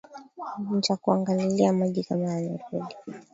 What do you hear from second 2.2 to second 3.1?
yamerudi